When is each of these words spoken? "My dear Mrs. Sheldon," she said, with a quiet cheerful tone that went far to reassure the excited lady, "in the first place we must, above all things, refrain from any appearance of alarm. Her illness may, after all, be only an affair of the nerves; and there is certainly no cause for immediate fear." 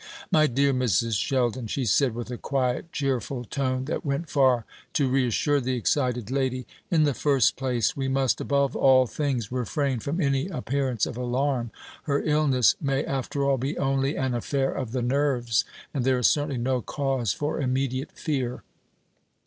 "My 0.31 0.47
dear 0.47 0.73
Mrs. 0.73 1.19
Sheldon," 1.21 1.67
she 1.67 1.85
said, 1.85 2.15
with 2.15 2.31
a 2.31 2.37
quiet 2.39 2.91
cheerful 2.91 3.45
tone 3.45 3.85
that 3.85 4.03
went 4.03 4.31
far 4.31 4.65
to 4.93 5.07
reassure 5.07 5.61
the 5.61 5.75
excited 5.75 6.31
lady, 6.31 6.65
"in 6.89 7.03
the 7.03 7.13
first 7.13 7.55
place 7.55 7.95
we 7.95 8.07
must, 8.07 8.41
above 8.41 8.75
all 8.75 9.05
things, 9.05 9.51
refrain 9.51 9.99
from 9.99 10.19
any 10.19 10.47
appearance 10.47 11.05
of 11.05 11.17
alarm. 11.17 11.69
Her 12.05 12.23
illness 12.23 12.75
may, 12.81 13.05
after 13.05 13.43
all, 13.45 13.59
be 13.59 13.77
only 13.77 14.15
an 14.17 14.33
affair 14.33 14.71
of 14.73 14.91
the 14.91 15.03
nerves; 15.03 15.65
and 15.93 16.03
there 16.03 16.17
is 16.17 16.25
certainly 16.25 16.57
no 16.57 16.81
cause 16.81 17.31
for 17.31 17.61
immediate 17.61 18.11
fear." 18.11 18.63